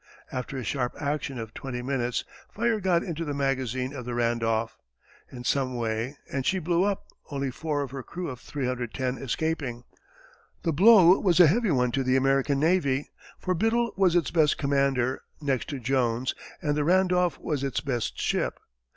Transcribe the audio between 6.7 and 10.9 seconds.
up, only four of her crew of 310 escaping. The